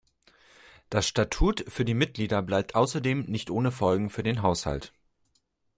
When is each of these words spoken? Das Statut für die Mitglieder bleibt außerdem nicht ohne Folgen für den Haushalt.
Das 0.89 1.07
Statut 1.07 1.63
für 1.67 1.85
die 1.85 1.93
Mitglieder 1.93 2.41
bleibt 2.41 2.73
außerdem 2.73 3.25
nicht 3.27 3.51
ohne 3.51 3.71
Folgen 3.71 4.09
für 4.09 4.23
den 4.23 4.41
Haushalt. 4.41 4.93